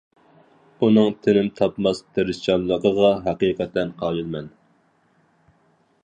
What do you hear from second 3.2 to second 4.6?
ھەقىقەتەن قايىلمەن.